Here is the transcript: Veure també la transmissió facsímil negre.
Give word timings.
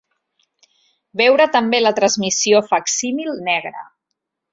Veure 1.21 1.45
també 1.55 1.81
la 1.83 1.91
transmissió 1.99 2.63
facsímil 2.71 3.31
negre. 3.51 3.85